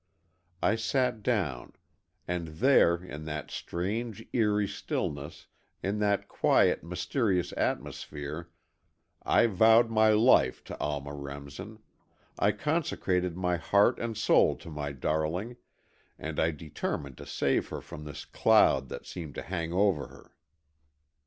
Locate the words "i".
0.63-0.77, 9.21-9.45, 12.39-12.51, 16.39-16.49